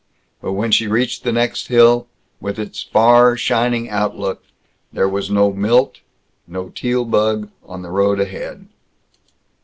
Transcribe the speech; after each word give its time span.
But 0.41 0.53
when 0.53 0.71
she 0.71 0.87
reached 0.87 1.21
the 1.23 1.31
next 1.31 1.67
hill, 1.67 2.07
with 2.39 2.57
its 2.57 2.81
far 2.81 3.37
shining 3.37 3.87
outlook, 3.87 4.43
there 4.91 5.07
was 5.07 5.29
no 5.29 5.53
Milt 5.53 5.97
and 6.47 6.53
no 6.55 6.69
Teal 6.69 7.05
bug 7.05 7.51
on 7.63 7.83
the 7.83 7.91
road 7.91 8.19
ahead. 8.19 8.67